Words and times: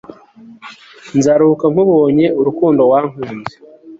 nzaruhuka 1.17 1.65
nkubonye, 1.73 2.25
urukundo 2.39 2.81
wankunze 2.91 3.55